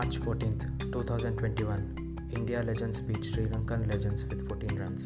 March 0.00 0.18
14th, 0.24 0.62
2021, 0.92 1.80
India 2.36 2.60
legends 2.68 3.00
beat 3.06 3.22
Sri 3.22 3.42
Lankan 3.44 3.82
legends 3.92 4.22
with 4.28 4.42
14 4.48 4.76
runs. 4.82 5.02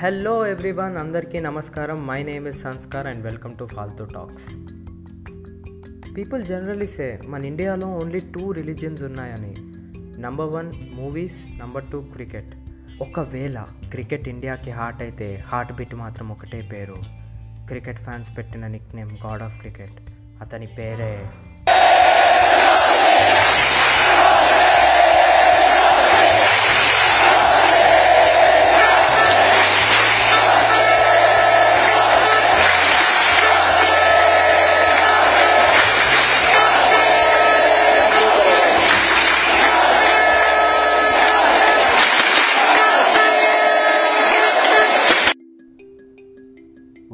Hello 0.00 0.46
everyone 0.46 0.96
అందరికీ 0.96 1.40
నమస్కారం. 1.40 2.06
My 2.06 2.22
name 2.22 2.46
is 2.46 2.62
Sanskar 2.62 3.06
and 3.06 3.24
welcome 3.24 3.56
to 3.58 3.66
Faltu 3.76 4.04
talks 4.04 4.48
people 6.16 6.44
generally 6.44 6.86
say 6.86 7.20
మన 7.26 7.44
ఇండియాలో 7.44 7.86
only 7.86 8.20
two 8.20 8.52
religions 8.52 9.02
ఉన్నాయని. 9.02 9.54
Number 10.20 10.48
one 10.48 10.72
movies 10.94 11.46
number 11.58 11.84
two 11.92 12.00
cricket 12.00 12.54
ఒకవేళ 13.00 13.66
cricket 13.90 14.28
ఇండియాకి 14.28 14.70
heart 14.70 15.02
అయితే 15.02 15.44
heart 15.46 15.72
beat 15.72 15.94
మాత్రం 15.94 16.28
ఒకటే 16.28 16.62
పేరు. 16.72 16.96
క్రికెట్ 17.68 17.98
ఫ్యాన్స్ 17.98 18.36
పెట్టిన 18.38 18.66
Nick 18.66 18.96
name 18.96 19.12
God 19.26 19.42
of 19.42 19.58
cricket 19.58 20.10
అతని 20.40 20.66
పేరే 20.66 21.26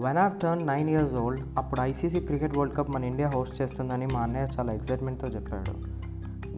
when 0.03 0.19
of 0.19 0.41
turn 0.41 0.67
nine 0.67 0.91
years 0.91 1.15
old 1.15 1.41
అప్పుడు 1.59 1.81
ఐసీసీ 1.81 2.21
క్రికెట్ 2.21 2.57
వరల్డ్ 2.57 2.77
కప్ 2.77 2.91
మన 2.91 3.05
ఇండియా 3.05 3.29
హోస్ట్ 3.29 3.63
చేస్తుందని 3.63 4.07
మా 4.07 4.21
అన్నయ్య 4.21 4.47
చాలా 4.59 4.73
ఎక్సైట్మెంట్తో 4.73 5.29
చెప్పాడు. 5.29 5.73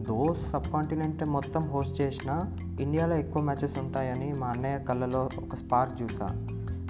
దో 0.01 0.33
సబ్ 0.33 0.71
కాంటినెంట్ 0.73 1.23
మొత్తం 1.25 1.61
హోస్ట్ 1.61 2.01
చేసినా 2.01 2.57
ఇండియాలో 2.79 3.15
ఎక్కువ 3.15 3.41
మ్యాచెస్ 3.41 3.77
ఉంటాయని 3.77 4.33
మా 4.33 4.47
అన్నయ్య 4.47 4.77
కళ్ళలో 4.77 5.29
ఒక 5.39 5.55
స్పార్క్ 5.55 6.03
చూసా 6.03 6.47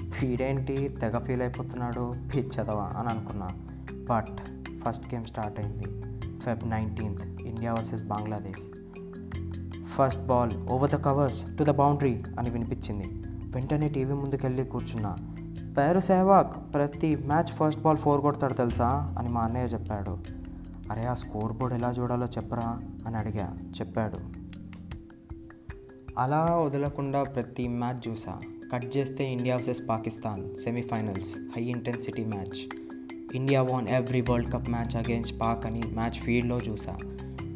ఫీడేంటి 0.09 0.97
తెగ 1.01 1.17
ఫీల్ 1.17 1.41
అయిపోతున్నాడు 1.41 2.13
పిచ్చదవా 2.35 2.93
అని 2.97 3.09
అనుకున్నా. 3.09 3.49
బట్ 4.09 4.39
ఫస్ట్ 4.77 5.13
గేమ్ 5.13 5.25
స్టార్ట్ 5.25 5.59
అయింది. 5.59 5.83
Feb 6.39 6.69
nineteenth 6.69 7.41
India 7.41 7.73
versus 7.73 8.03
Bangladesh 8.03 8.65
first 9.85 10.25
ball 10.25 10.67
over 10.69 10.91
the 10.91 10.95
covers 10.95 11.43
to 11.59 11.63
the 11.63 11.69
boundary 11.69 12.23
అని 12.39 12.49
వినిపించింది. 12.49 13.07
వెంటనే 13.55 13.87
టీవీ 13.87 14.13
ముందుకెళ్ళి 14.13 14.63
కూర్చున్నా. 14.63 15.15
పేరు 15.77 15.99
సెహ్వాగ్ 15.99 16.73
ప్రతి 16.73 17.15
మ్యాచ్ 17.15 17.43
ఫస్ట్ 17.43 17.81
బాల్ 17.81 17.97
ఫోర్ 17.97 18.21
కొడతాడు 18.21 18.53
తెలుసా? 18.53 19.15
అని 19.19 19.29
మా 19.29 19.41
అన్నయ్య 19.41 19.65
చెప్పాడు. 19.65 20.17
అరే 20.91 21.05
ఆ 21.05 21.13
స్కోర్ 21.13 21.53
బోర్డ్ 21.53 21.75
ఎలా 21.75 21.89
చూడాలో 21.89 22.25
చెప్పరా? 22.25 22.79
అని 23.07 23.17
అడిగా. 23.17 23.55
చెప్పాడు. 23.79 24.17
అలా 26.19 26.55
వదలకుండా 26.55 27.23
ప్రతి 27.23 27.67
మ్యాచ్ 27.67 28.09
చూసా. 28.09 28.37
కట్ 28.73 28.97
చేస్తే 28.97 29.31
India 29.31 29.55
versus 29.55 29.81
Pakistan. 29.89 30.55
Semifinals. 30.55 31.37
High 31.55 31.63
intensity 31.63 32.25
match. 32.25 32.75
India 33.35 33.61
won 33.61 33.87
every 33.87 34.21
world 34.21 34.53
cup 34.53 34.69
match 34.69 34.95
against 34.95 35.41
Pak 35.41 35.65
అని 35.65 35.81
మ్యాచ్ 35.81 36.19
ఫీల్డ్లో 36.19 36.57
చూసా. 36.57 36.97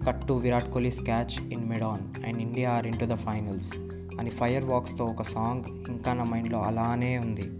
Cut 0.07 0.27
to 0.27 0.33
Virat 0.33 0.71
Kohli 0.71 0.91
catch 0.91 1.53
in 1.53 1.69
mid on 1.69 2.27
and 2.27 2.41
India 2.41 2.71
are 2.71 2.87
in 2.87 2.99
to 2.99 3.05
the 3.05 3.13
finals 3.13 3.77
అని 4.19 4.29
fire 4.29 4.65
వాక్స్తో 4.65 5.05
ఒక 5.05 5.21
song 5.21 5.63
ఇంకా 5.89 6.13
నా 6.13 6.23
మైండ్లో 6.23 6.61
అలానే 6.61 7.17
ఉంది. 7.17 7.51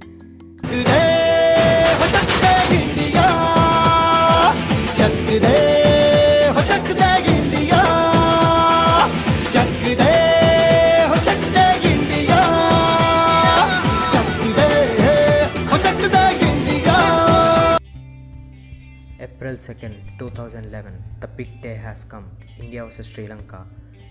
April 19.19 19.55
2nd, 19.55 20.19
2011, 20.19 21.03
the 21.21 21.27
big 21.27 21.61
day 21.61 21.75
has 21.75 22.05
come. 22.05 22.29
India 22.59 22.85
vs. 22.85 23.07
Sri 23.11 23.25
Lanka. 23.27 23.65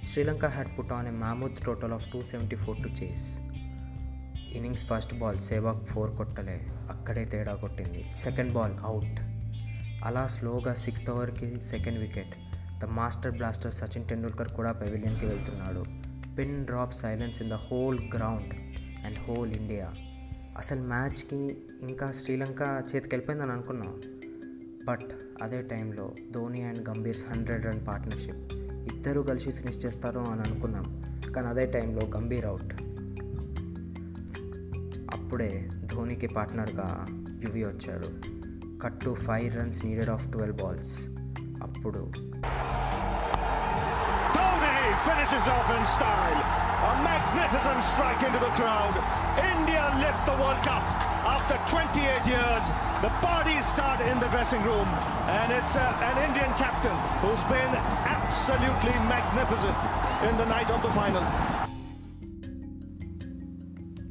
Sri 0.04 0.24
Lanka 0.24 0.48
had 0.48 0.74
put 0.74 0.90
on 0.90 1.06
a 1.06 1.12
mammoth 1.12 1.62
total 1.62 1.92
of 1.92 2.02
274 2.10 2.74
to 2.82 2.90
chase. 2.90 3.40
Innings 4.52 4.86
first 4.86 5.14
ball 5.14 5.38
Sehwag 5.38 5.86
four 5.86 6.16
కొట్టలే 6.16 6.66
అక్కడే 6.90 7.24
తేడా 7.24 7.54
కొట్టింది. 7.54 8.12
Second 8.22 8.52
ball 8.52 8.72
out. 8.80 9.20
అలా 10.04 10.26
స్లోగా 10.26 10.74
sixth 10.74 11.10
ఓవర్కి 11.10 11.60
second 11.60 11.98
wicket. 11.98 12.34
The 12.80 12.84
master 12.84 13.32
blaster 13.32 13.72
Sachin 13.72 14.08
Tendulkar 14.08 14.48
కూడా 14.48 14.72
పెవిలియన్కి 14.72 15.26
వెళ్తున్నాడు. 15.26 15.84
Pin 16.36 16.64
drop 16.64 16.94
silence 16.94 17.42
in 17.42 17.50
the 17.50 17.54
whole 17.54 17.98
ground 18.16 18.54
and 19.06 19.18
whole 19.18 19.52
India. 19.52 19.94
అసలు 20.56 20.80
మ్యాచ్కి 20.80 21.58
ఇంకా 21.82 22.10
శ్రీలంక 22.10 22.62
చేతికి 22.62 23.14
వెళ్ళిపోయిందని 23.14 23.52
అనుకున్నాం. 23.52 24.02
బట్ 24.84 25.06
అదే 25.42 25.62
టైంలో 25.62 26.12
Dhoni 26.30 26.62
and 26.62 26.88
Gambhir's 26.88 27.26
hundred 27.30 27.66
run 27.66 27.86
partnership. 27.86 28.54
ఇద్దరు 28.94 29.20
కలిసి 29.20 29.50
ఫినిష్ 29.50 29.86
చేస్తారు 29.86 30.18
అని 30.18 30.40
అనుకున్నాం. 30.40 31.02
కానీ 31.32 31.46
అదే 31.46 31.66
టైంలో 31.66 32.06
గంభీర్ 32.06 32.46
అవుట్. 32.46 32.74
అప్పుడే 35.15 35.51
ధోనికి 35.91 36.27
పార్ట్నర్గా 36.37 36.87
యువి 37.45 37.63
వచ్చాడు 37.69 38.09
cut 38.83 38.99
to 39.05 39.13
five 39.27 39.49
runs 39.59 39.81
needed 39.87 40.11
off 40.15 40.27
twelve 40.35 40.57
balls 40.63 40.95
అప్పుడు 41.67 42.03
Dhoni 44.35 44.75
finishes 45.07 45.47
off 45.47 45.69
in 45.69 45.83
style. 45.87 46.39
A 46.83 46.93
magnificent 47.01 47.81
strike 47.83 48.21
into 48.23 48.39
the 48.39 48.51
crowd. 48.51 48.95
India 49.53 49.83
lift 49.97 50.21
the 50.25 50.33
World 50.33 50.61
Cup 50.63 50.83
after 51.25 51.55
28 51.67 52.27
years. 52.27 52.65
The 53.01 53.11
parties 53.21 53.65
start 53.65 54.01
in 54.01 54.19
the 54.19 54.27
dressing 54.27 54.63
room, 54.63 54.89
and 55.29 55.51
it's 55.51 55.75
uh, 55.75 56.07
an 56.09 56.17
Indian 56.27 56.51
captain 56.55 56.97
who's 57.21 57.43
been 57.45 57.73
absolutely 58.07 58.95
magnificent 59.07 59.77
in 60.23 60.35
the 60.37 60.45
night 60.47 60.69
of 60.69 60.81
the 60.81 60.91
final. 60.91 61.25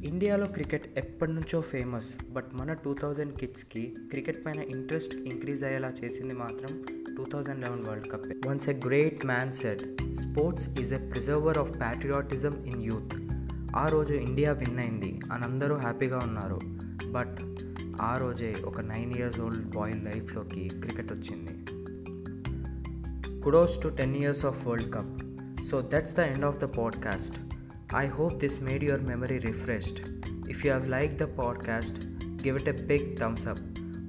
ఇండియాలో 0.08 0.46
cricket 0.46 0.98
ఎప్పటి 0.98 1.32
నుంచో 1.32 1.60
famous 1.60 2.14
but 2.32 2.46
మన 2.52 2.72
two 2.72 2.94
thousand 3.02 3.32
కిడ్స్కి 3.32 3.96
cricket 4.10 4.46
పైన 4.46 4.58
interest 4.58 5.14
increase 5.14 5.64
అయ్యేలా 5.64 5.92
చేసింది 6.04 6.34
మాత్రం 6.34 6.82
two 7.16 7.24
thousand 7.32 7.60
eleven 7.60 7.84
world 7.84 8.10
cup 8.10 8.48
once 8.48 8.68
a 8.68 8.72
great 8.72 9.26
man 9.26 9.52
said 9.52 9.82
sports 10.14 10.78
is 10.78 10.94
a 10.94 11.10
preserver 11.10 11.58
of 11.58 11.70
patriotism 11.80 12.64
in 12.64 12.82
youth 12.82 13.14
ఆ 13.76 13.88
రోజు 13.88 14.14
ఇండియా 14.14 14.52
విన్ 14.52 14.78
అయింది 14.78 15.20
అని 15.32 15.44
అందరూ 15.44 15.76
హ్యాపీగా 15.76 16.18
ఉన్నారు. 16.18 16.60
బట్ 17.10 17.38
ఆ 18.02 18.18
రోజే 18.18 18.56
ఒక 18.64 18.80
నైన్ 18.80 19.12
ఇయర్స్ 19.16 19.40
ఓల్డ్ 19.40 19.66
బాయ్ 19.70 20.04
లైఫ్లోకి 20.04 20.68
క్రికెట్ 20.68 21.12
వచ్చింది. 21.12 21.54
Kudos 23.40 23.82
to 23.82 23.88
ten 23.88 24.16
years 24.16 24.46
of 24.46 24.66
world 24.66 24.94
cup 24.94 25.12
so 25.64 25.88
that's 25.92 26.16
the 26.16 26.20
end 26.20 26.44
of 26.44 26.58
the 26.58 26.64
podcast 26.64 27.36
I 27.93 28.05
hope 28.07 28.39
this 28.39 28.55
made 28.61 28.83
your 28.83 28.99
memory 28.99 29.39
refreshed. 29.39 29.99
If 30.49 30.63
you 30.63 30.71
have 30.71 30.87
liked 30.87 31.17
the 31.17 31.29
podcast, 31.41 32.01
give 32.43 32.55
it 32.55 32.67
a 32.67 32.75
big 32.91 33.03
thumbs 33.19 33.45
up. 33.51 33.61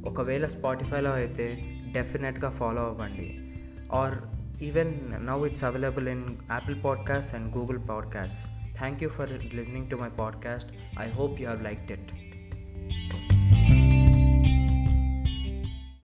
ఒకవేళ 0.07 0.47
స్పాటిఫైలో 0.47 1.11
అయితే 1.11 1.47
డెఫినెట్గా 1.93 2.51
follow 2.51 2.83
అవ్వండి 2.83 3.29
or 3.93 4.15
even 4.63 4.93
now 5.27 5.47
it's 5.47 5.65
available 5.65 6.09
in 6.09 6.25
Apple 6.51 6.85
podcast 6.85 7.35
and 7.35 7.57
Google 7.57 7.79
podcast 7.89 8.49
thank 8.79 9.03
you 9.03 9.09
for 9.09 9.55
listening 9.55 9.91
to 9.91 9.97
my 9.97 10.09
podcast 10.09 10.73
I 11.01 11.09
hope 11.11 11.41
you 11.41 11.47
have 11.47 11.65
liked 11.65 11.93
it 11.93 12.28